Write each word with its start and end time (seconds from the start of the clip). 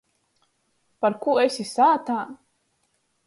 Parkū 1.05 1.35
esi 1.43 1.65
sātā? 1.73 2.17